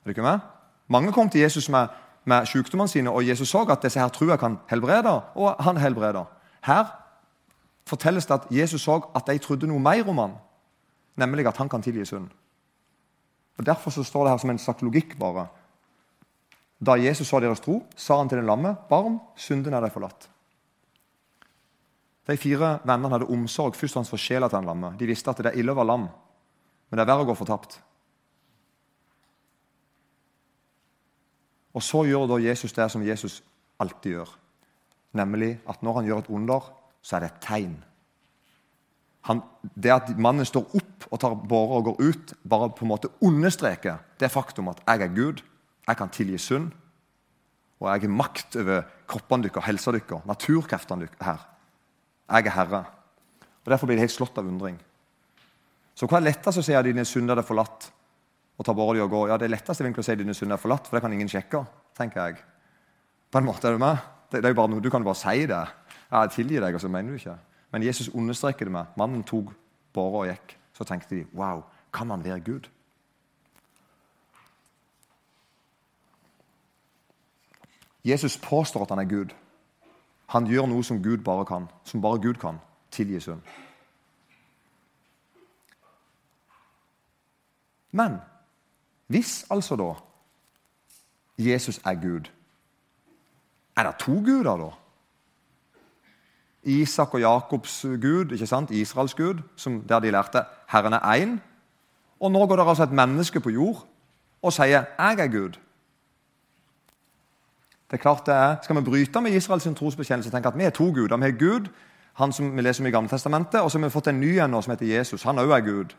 [0.00, 0.38] Er det ikke med?
[0.88, 1.88] Mange kom til Jesus med,
[2.24, 6.24] med sykdommene sine, og Jesus så at disse her jeg kan helbrede, og han helbreder.
[6.62, 6.84] Her
[7.86, 10.34] fortelles det at Jesus så at de trodde noe mer om han,
[11.16, 12.28] nemlig at han kan tilgi synd.
[13.58, 15.46] Og Derfor så står det her som en slags logikk bare.
[16.86, 20.35] Da Jesus så deres tro, sa han til den lamme, 'Barn, synden er deg forlatt'.
[22.26, 24.94] De fire vennene hadde omsorg først og fremst for sjela til den lamme.
[24.98, 26.06] De visste at det er ille å være lam,
[26.88, 27.78] men det er verre å gå fortapt.
[31.76, 33.42] Og så gjør da Jesus det som Jesus
[33.82, 34.30] alltid gjør,
[35.16, 36.70] nemlig at når han gjør et under,
[37.04, 37.76] så er det et tegn.
[39.28, 39.42] Han,
[39.74, 43.10] det at mannen står opp og tar båre og går ut, bare på en måte
[43.26, 45.42] understreker det faktum at jeg er Gud,
[45.86, 46.70] jeg kan tilgi synd,
[47.76, 51.44] og jeg har makt over kroppene deres, helsa deres, naturkreftene her.
[52.26, 52.84] Jeg er Herre.
[53.64, 54.78] Og Derfor blir de helt slått av undring.
[55.94, 57.92] Så hva er lettest å si at dine synder er forlatt?
[58.56, 59.26] og ta båret og gå?
[59.28, 61.28] Ja, Det er lettest å si at dine synder er forlatt, for det kan ingen
[61.28, 61.66] sjekke.
[61.96, 62.36] tenker jeg.
[63.30, 63.98] På en måte, er du med?
[64.30, 65.66] Det, det er bare noe, Du kan bare si det.
[66.10, 67.38] Ja, jeg tilgir deg, og så mener du ikke.
[67.72, 69.52] Men Jesus understreker det med mannen tok
[69.92, 70.56] båra og gikk.
[70.72, 72.68] Så tenkte de wow, kan han være Gud?
[78.04, 79.34] Jesus påstår at han er Gud.
[80.26, 82.58] Han gjør noe som Gud bare kan, som bare Gud kan.
[82.90, 83.42] Tilgi synd.
[87.92, 88.18] Men
[89.06, 89.92] hvis altså da
[91.38, 92.30] Jesus er Gud,
[93.76, 94.70] er det to guder da?
[96.66, 98.70] Isak og Jakobs gud, ikke sant?
[98.70, 99.42] Israels gud,
[99.88, 101.38] der de lærte Herren er én.
[102.20, 103.86] Og nå går det altså et menneske på jord
[104.42, 105.65] og sier 'Jeg er Gud'.
[107.90, 110.64] Det er klart det er, Skal vi bryte med Israels trosbekjennelse og tenke at vi
[110.64, 111.16] er to guder?
[111.16, 111.68] Vi har Gud,
[112.12, 114.38] han som vi leser om i Gamle Testamentet, og så har vi fått en ny
[114.38, 115.22] en som heter Jesus.
[115.22, 115.94] Han òg er Gud.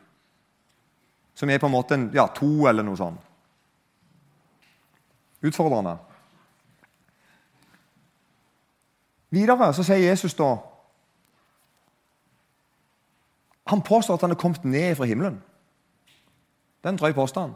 [1.34, 3.19] Som er på en måte en, ja, to eller noe sånt.
[5.43, 5.97] Utfordrende.
[9.30, 10.56] Videre så sier Jesus da
[13.67, 15.41] Han påstår at han er kommet ned fra himmelen.
[16.82, 17.54] Det er en drøy påstand.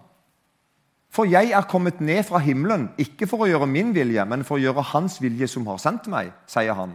[1.11, 4.55] For jeg er kommet ned fra himmelen, ikke for å gjøre min vilje, men for
[4.55, 6.93] å gjøre Hans vilje som har sendt meg, sier han.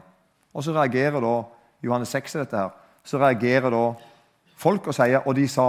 [0.56, 1.34] Og så reagerer da
[1.84, 2.72] Johannes 6 dette her,
[3.04, 3.82] så reagerer da
[4.56, 5.68] folk og sier, og de sa,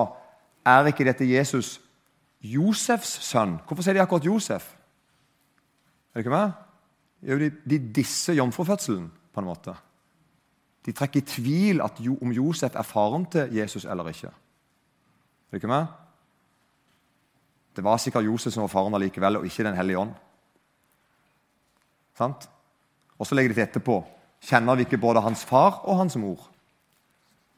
[0.64, 1.76] er ikke dette Jesus
[2.40, 3.58] Josefs sønn?
[3.68, 4.72] Hvorfor sier de akkurat Josef?
[6.14, 6.56] Er det ikke med?
[7.28, 9.74] Jo, de, de disser jomfrufødselen, på en måte.
[10.86, 14.32] De trekker i tvil jo, om Josef er faren til Jesus eller ikke.
[14.32, 15.90] Er det ikke med?
[17.78, 20.14] Det var sikkert Josef som var faren allikevel, og ikke Den hellige ånd.
[22.18, 22.50] Sant?
[23.20, 23.98] Og så legger de til etterpå
[24.42, 26.50] Kjenner vi ikke både hans far og hans mor?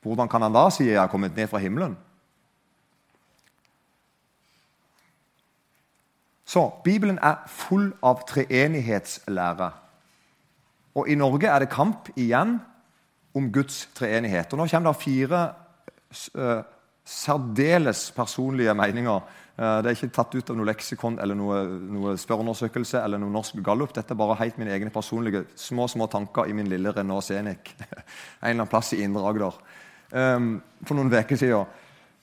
[0.04, 1.96] Hvordan kan han da si 'jeg har kommet ned fra himmelen'?
[6.46, 9.72] Så Bibelen er full av treenighetslære.
[10.96, 12.60] Og i Norge er det kamp igjen
[13.36, 14.54] om Guds treenighet.
[14.54, 15.54] Og Nå kommer det fire
[17.10, 19.22] særdeles personlige meninger
[19.60, 21.60] Eh, det er ikke tatt ut av noe leksikon eller noe,
[21.92, 23.92] noe spørreundersøkelse eller noe norsk gallup.
[23.96, 27.74] Dette er bare helt mine egne personlige små små tanker i min lille Renault Scenic.
[27.76, 29.60] en eller annen plass i Indre Agder.
[30.10, 30.56] Um,
[30.88, 31.78] for noen uker siden.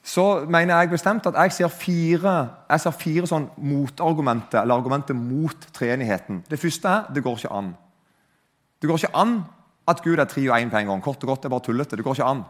[0.07, 2.33] Så mener jeg bestemt at jeg ser fire,
[2.71, 6.45] jeg ser fire sånn motargumenter eller argumenter mot treenigheten.
[6.47, 7.73] Det første er det går ikke an.
[8.81, 9.41] Det går ikke an
[9.87, 11.03] at Gud er tre og én på en gang.
[11.03, 11.99] Kort og godt, er bare tullete.
[11.99, 12.45] Det går ikke an.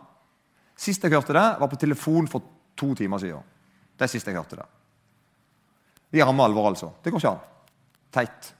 [0.77, 2.43] Sist jeg hørte det, var på telefon for
[2.77, 3.41] to timer siden.
[3.97, 4.65] Det er sist jeg hørte det.
[6.11, 6.91] Vi rammer alvor, altså.
[7.03, 7.43] Det går ikke an.
[8.13, 8.53] Teit.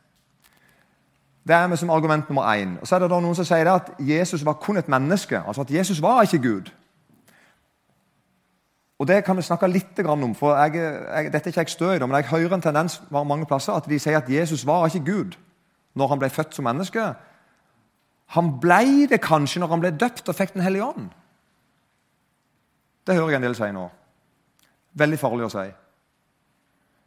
[1.48, 2.80] Det er med som argument nummer én.
[2.82, 5.40] Og så er det da noen som sier at Jesus var kun et menneske.
[5.48, 6.72] Altså at Jesus var ikke Gud.
[9.00, 10.36] Og Det kan vi snakke litt om.
[10.36, 13.46] for jeg, jeg, Dette er ikke jeg stø i, men jeg hører en tendens mange
[13.46, 15.38] plasser at de sier at Jesus var ikke Gud
[15.96, 17.14] når han ble født som menneske.
[18.26, 21.10] Han ble det kanskje når han ble døpt og fikk Den hellige ånd.
[23.08, 23.86] Det hører jeg en del si nå.
[25.00, 25.66] Veldig farlig å si.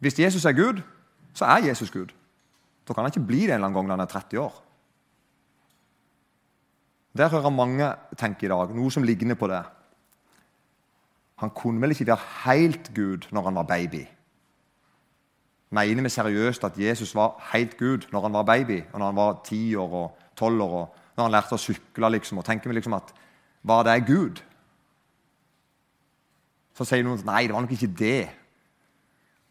[0.00, 0.80] Hvis Jesus er Gud,
[1.36, 2.14] så er Jesus Gud.
[2.88, 4.54] Da kan han ikke bli det en eller annen gang når han er 30 år.
[7.18, 9.60] Der hører mange tenke i dag, noe som ligner på det.
[11.42, 14.04] Han kunne vel ikke være helt Gud når han var baby?
[15.70, 19.16] Mener vi seriøst at Jesus var helt Gud når han var baby, og når han
[19.16, 22.10] var 10 år og 12 år, og når han lærte å sykle?
[22.16, 23.14] Liksom, og tenker vi liksom at
[23.62, 24.40] Var det Gud?
[26.80, 28.20] Så sier noen nei, det var nok ikke det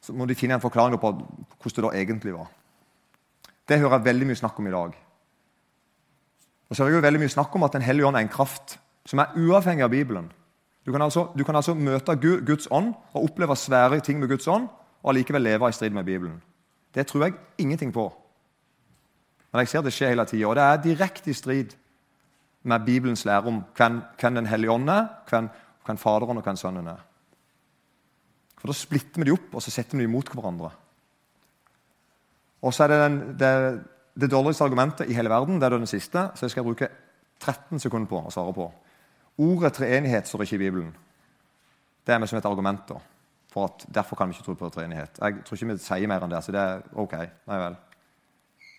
[0.02, 2.50] så må de finne en forklaring på hvordan det da egentlig var.
[3.68, 4.94] Det hører jeg veldig mye snakk om i dag.
[6.70, 8.32] Og så er det jo veldig mye snakk om at Den hellige ånd er en
[8.32, 10.32] kraft som er uavhengig av Bibelen.
[10.86, 14.48] Du kan altså, du kan altså møte Guds ånd og oppleve svære ting med Guds
[14.48, 14.68] ånd
[15.04, 16.42] og allikevel leve i strid med Bibelen.
[16.96, 18.14] Det tror jeg ingenting på.
[19.52, 21.76] Men jeg ser det skje hele tida, og det er direkte i strid
[22.64, 25.50] med Bibelens lære om hvem, hvem Den hellige ånd er, hvem,
[25.86, 27.09] hvem Faderen og hvem Sønnen er.
[28.60, 30.72] For Da splitter vi de opp og så setter vi de mot hverandre.
[32.62, 33.52] Og så er det den, det,
[34.20, 35.60] det, dårligste argumentet i hele verden.
[35.60, 36.90] Det er den siste, så jeg skal bruke
[37.40, 38.68] 13 sekunder på å svare på.
[39.40, 40.90] Ordet treenighet står ikke i Bibelen.
[42.04, 42.84] Det er vi som et argument.
[42.90, 43.00] da,
[43.54, 45.20] for at Derfor kan vi ikke tro på treenighet.
[45.22, 46.44] Jeg tror ikke vi sier mer enn det.
[46.44, 47.16] så det er ok.
[47.48, 47.76] Nei vel.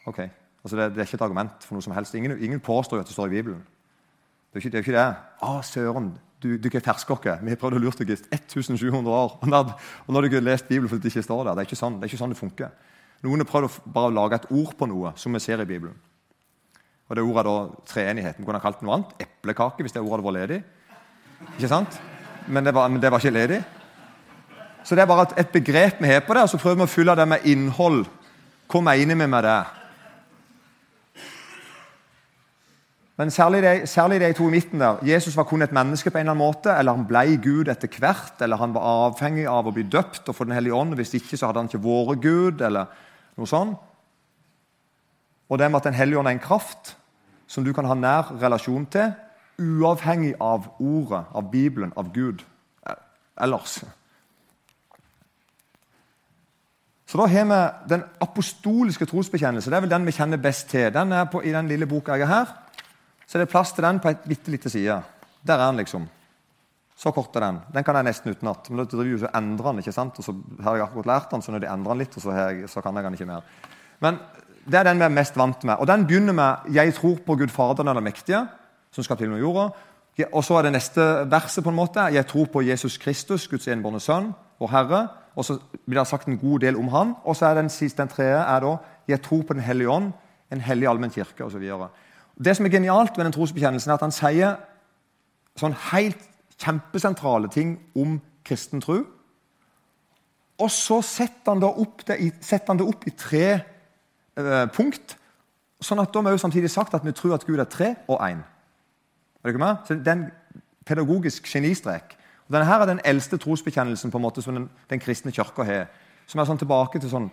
[0.06, 0.20] Ok.
[0.62, 2.14] Altså det, det, er ikke et argument for noe som helst.
[2.14, 3.62] Ingen, ingen påstår at det står i Bibelen.
[4.52, 4.78] Det er ikke det.
[4.78, 5.08] Er ikke det.
[5.40, 6.12] Å, søren,
[6.42, 7.38] du, du er ferskokke.
[7.44, 9.34] Vi har prøvd å lure deg i 1700 år.
[9.40, 11.54] Og og når du ikke har lest Bibelen fordi det ikke står der.
[11.54, 12.70] Det er ikke sånn det, er ikke sånn det funker.
[13.26, 15.96] Noen har prøvd å bare lage et ord på noe som vi ser i Bibelen.
[17.10, 17.56] Og Det ordet da
[17.90, 18.38] treenighet.
[18.38, 19.16] Vi kunne ha kalt det noe annet.
[19.26, 20.62] Eplekake, hvis det ordet var ledig.
[21.56, 21.98] Ikke sant?
[22.46, 23.60] Men det var, men det var ikke ledig.
[24.84, 26.92] Så det er bare et begrep vi har på det, og så prøver vi å
[26.94, 28.04] fylle det med innhold.
[28.70, 29.58] Hva mener vi med det?
[33.20, 34.96] Men særlig de, særlig de, to i midten der.
[35.04, 37.98] Jesus var kun et menneske, på en eller annen måte, eller han ble Gud etter
[38.00, 40.94] hvert, eller han var avhengig av å bli døpt og få Den hellige ånd.
[40.96, 42.86] Hvis ikke så hadde han ikke vært Gud, eller
[43.36, 43.76] noe sånt.
[45.50, 46.94] Og det med at Den hellige ånd er en kraft
[47.46, 49.12] som du kan ha nær relasjon til,
[49.60, 52.40] uavhengig av ordet, av Bibelen, av Gud
[52.88, 52.96] eh,
[53.36, 53.82] ellers.
[57.04, 57.60] Så da har vi
[57.92, 59.68] Den apostoliske trosbekjennelse.
[59.70, 60.88] Det er vel den vi kjenner best til.
[60.94, 62.69] Den er på, i den lille boka jeg har her
[63.30, 64.96] så er det plass til den på et bitte lite side.
[65.46, 66.08] Der er den, liksom.
[66.98, 67.60] Så kort er den.
[67.70, 68.66] Den kan jeg nesten utenat.
[68.68, 69.78] Men da driver jeg så endrer den.
[69.78, 70.18] ikke sant?
[70.18, 70.34] Og så
[70.66, 72.98] har jeg akkurat lært den, så når de endrer den litt, så, jeg, så, kan
[72.98, 73.46] jeg den ikke mer.
[74.02, 74.18] Men
[74.66, 75.76] det er den vi er mest vant med.
[75.78, 78.46] Og den begynner med 'Jeg tror på Gud Faderen eller mektige',
[78.90, 79.70] som skal til jorda.
[80.32, 83.68] Og så er det neste verset på en måte 'Jeg tror på Jesus Kristus, Guds
[83.68, 85.08] enbårne sønn', vår Herre.
[85.36, 87.14] Og så blir det sagt en god del om han.
[87.24, 88.76] Og så er den siste, den tredje er da
[89.08, 90.12] jeg tror på Den hellige ånd,
[90.52, 91.72] en hellig allmenn kirke osv.
[92.44, 94.56] Det som er genialt med den trosbekjennelsen, er at han sier
[95.60, 96.20] sånn helt
[96.60, 99.02] kjempesentrale ting om kristen tro.
[100.60, 102.30] Og så setter han det i,
[102.68, 105.16] han det opp i tre eh, punkt.
[105.80, 108.20] Sånn at Da har vi samtidig sagt at vi tror at Gud er tre og
[108.20, 108.42] én.
[109.44, 110.30] Er det er en
[110.84, 112.16] pedagogisk genistrek.
[112.48, 115.64] Og denne her er den eldste trosbekjennelsen på en måte som den, den kristne kirka
[115.64, 115.88] har.
[116.26, 117.30] Som er sånn tilbake til sånn,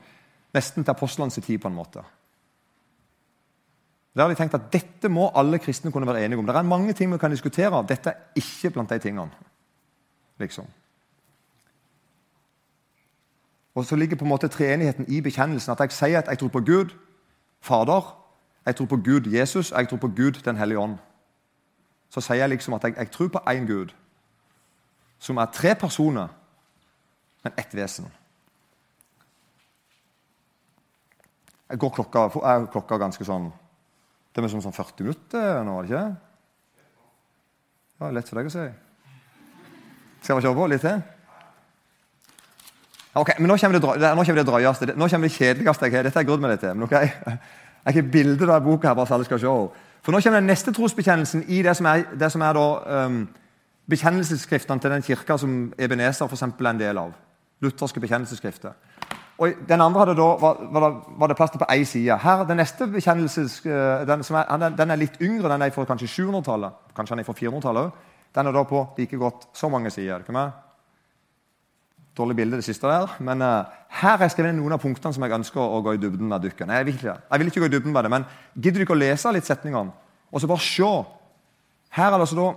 [0.56, 1.60] nesten til apostlenes tid.
[1.62, 2.04] på en måte.
[4.18, 6.46] Der har de tenkt at Dette må alle kristne kunne være enige om.
[6.46, 7.86] Det er mange ting vi kan diskutere.
[7.88, 9.30] Dette er ikke blant de tingene.
[10.40, 10.66] Liksom.
[13.76, 15.72] Og så ligger på en måte treenigheten i bekjennelsen.
[15.72, 16.96] At jeg sier at jeg tror på Gud,
[17.62, 18.24] Fader,
[18.66, 20.98] jeg tror på Gud Jesus, og jeg tror på Gud Den hellige ånd.
[22.10, 23.94] Så sier jeg liksom at jeg, jeg tror på én Gud,
[25.20, 26.28] som er tre personer,
[27.44, 28.08] men ett vesen.
[31.70, 33.52] Jeg går klokka, er klokka ganske sånn
[34.38, 36.82] Det er som sånn 40 minutter nå, er det ikke?
[37.98, 38.66] Ja, Lett for deg å si.
[40.22, 41.00] Skal vi kjøre på litt til?
[43.18, 44.92] Ok, men Nå kommer det, nå kommer det drøyeste.
[44.94, 46.06] Nå kommer det kjedeligste jeg har.
[46.06, 46.78] Dette har jeg grudd meg litt til.
[46.78, 47.40] men ok, Jeg
[47.88, 49.56] har ikke bilde av boka her, bare så alle skal se.
[50.06, 52.66] For Nå kommer den neste trosbekjennelsen i det som er, det som er da,
[53.08, 53.22] um,
[53.90, 57.18] bekjennelsesskriftene til den kirka som Ebenezer for eksempel, er en del av.
[57.66, 58.78] Lutherske bekjennelsesskrifter.
[59.38, 62.18] Og Den andre da, var, var, var det plass til på én side.
[62.18, 65.52] Her, Den neste bekjennelses, eh, den, er, den, er, litt yngre.
[65.52, 66.74] Den er fra kanskje 700-tallet.
[66.96, 68.08] Kanskje den er fra 400-tallet òg.
[68.36, 70.20] Den er da på like godt så mange sider.
[70.26, 70.52] Ikke med?
[72.18, 73.14] Dårlig bilde, det siste der.
[73.20, 73.70] Men uh,
[74.02, 76.42] her har jeg skrevet noen av punktene som jeg ønsker å gå i dybden med.
[76.42, 76.74] dukken.
[76.74, 78.98] Jeg vil, ikke, jeg vil ikke gå i dybden med det, men gidder du ikke
[78.98, 79.94] å lese litt setningene?
[80.34, 80.94] Og så bare se.
[81.94, 82.54] Her er det altså da,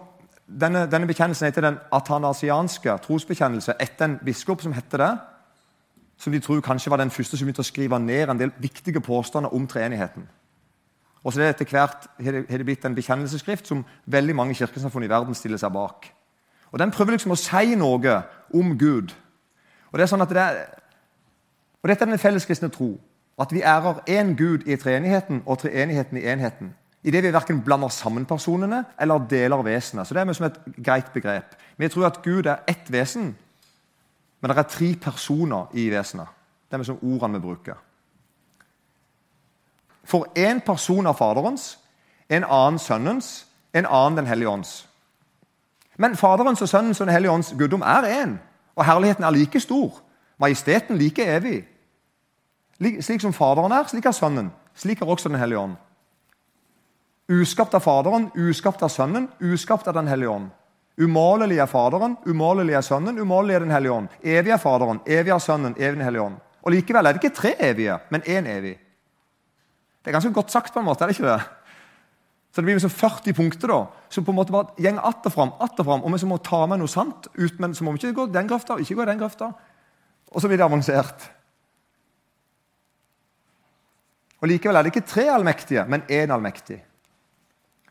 [0.51, 5.11] Denne, denne bekjennelsen heter den atanasianske trosbekjennelse etter en biskop som heter det.
[6.21, 9.01] Som de tror kanskje var den første som begynte å skrive ned en del viktige
[9.01, 10.27] påstander om treenigheten.
[11.25, 15.05] Og så er det Etter hvert har det blitt en bekjennelsesskrift som veldig mange kirkesamfunn
[15.05, 16.11] i verden stiller seg bak.
[16.73, 18.21] Og Den prøver liksom å si noe
[18.55, 19.15] om Gud.
[19.91, 20.61] Og det er sånn at det er,
[21.83, 22.95] og Dette er den felleskristne tro.
[23.41, 26.75] At vi ærer én Gud i treenigheten og treenigheten i enheten.
[27.03, 30.07] I det vi verken blander sammen personene eller deler vesenet.
[30.07, 31.57] Så det er som et greit begrep.
[31.77, 33.33] Vi tror at Gud er ett vesen,
[34.41, 36.29] men det er tre personer i vesenet.
[36.71, 37.79] Det er som ordene vi bruker.
[40.05, 41.79] For én person er Faderens,
[42.29, 44.89] en annen Sønnens, en annen Den hellige ånds.
[45.99, 48.39] Men Faderens og Sønnens og Den hellige ånds guddom er én.
[48.77, 50.01] Og herligheten er like stor.
[50.39, 51.69] Majesteten like evig.
[52.81, 54.53] Slik som Faderen er, slik er Sønnen.
[54.75, 55.77] Slik er også Den hellige ånd.
[57.29, 60.49] Uskapt av Faderen, uskapt av Sønnen, uskapt av Den hellige ånd.
[61.01, 64.09] Umålelig er Faderen, umålelig er Sønnen, umålelig er Den hellige ånd.
[64.21, 66.37] Evig er Faderen, evig er Sønnen, evig Den hellige ånd.
[66.61, 68.75] Og Likevel er det ikke tre evige, men én evig.
[70.01, 71.41] Det er ganske godt sagt, på en måte, er det ikke det?
[72.51, 75.33] Så det blir liksom 40 punkter da, som på en måte bare går att og
[75.33, 77.93] fram, att og fram, og vi må ta med noe sant ut, men så må
[77.93, 79.53] vi ikke gå den grøfta, ikke gå den grøfta.
[80.33, 81.31] Og så blir det avansert.
[84.41, 86.83] Og Likevel er det ikke tre allmektige, men én allmektig.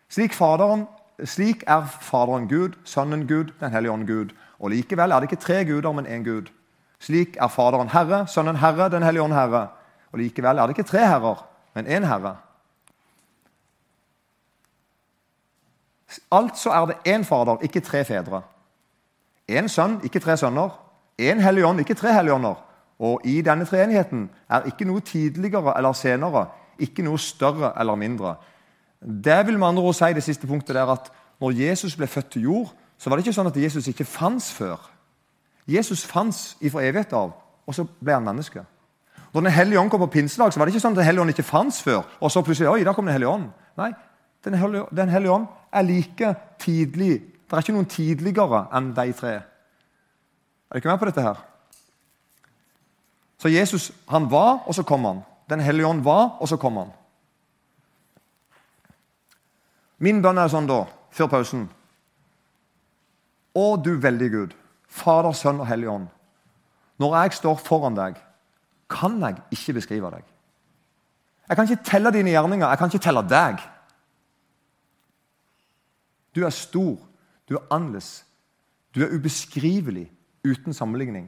[0.10, 0.88] Slik, faderen,
[1.26, 4.36] slik er Faderen Gud, Sønnen Gud, Den hellige ånd Gud.
[4.60, 6.52] Og Likevel er det ikke tre guder, men én Gud.
[7.00, 9.68] Slik er Faderen Herre, Sønnen Herre, Den hellige ånd Herre.
[10.12, 12.36] Og Likevel er det ikke tre herrer, men én Herre.
[16.32, 18.42] Altså er det én Fader, ikke tre fedre.
[19.52, 20.70] Én sønn, ikke tre sønner.
[21.22, 22.56] Én hellig ånd, ikke tre hellige ånder.
[23.00, 26.46] Og i denne treenigheten er ikke noe tidligere eller senere,
[26.80, 28.36] ikke noe større eller mindre.
[29.02, 32.32] Det vil med andre ord si det siste punktet der at når Jesus ble født
[32.32, 34.90] til jord, så var det ikke sånn at Jesus ikke fantes før.
[35.68, 37.32] Jesus fantes fra evighet av,
[37.68, 38.66] og så ble han menneske.
[39.34, 41.22] Når Den hellige ånd kom på pinsedag, så var det ikke sånn at Den hellige
[41.22, 42.04] ånd ikke fantes før.
[42.20, 43.50] og så plutselig, oi, da kom Den hellige ånd.
[43.78, 43.92] Nei,
[44.44, 47.22] Den hellige, den hellige ånd er like tidlig.
[47.22, 49.42] Det er ikke noen tidligere enn de tre.
[50.72, 51.36] Er dere med på dette her?
[53.40, 55.22] Så Jesus han var, og så kom han.
[55.50, 56.92] Den hellige ånd var, og så kom han.
[60.00, 61.68] Min bønn er sånn da, før pausen
[63.58, 64.56] Å, du veldige Gud,
[64.88, 66.08] Fader, Sønn og Hellig Ånd.
[67.02, 68.20] Når jeg står foran deg,
[68.90, 70.24] kan jeg ikke beskrive deg.
[71.50, 73.62] Jeg kan ikke telle dine gjerninger, jeg kan ikke telle deg.
[76.38, 76.96] Du er stor,
[77.50, 78.24] du er annerledes,
[78.94, 80.08] du er ubeskrivelig
[80.46, 81.28] uten sammenligning.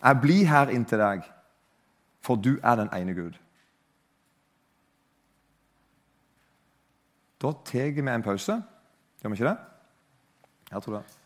[0.00, 1.28] Jeg blir her inntil deg,
[2.24, 3.36] for du er den ene Gud.
[7.44, 8.54] Da tar vi en pause.
[9.20, 9.56] Gjør vi ikke det?
[10.70, 11.23] Jeg tror det.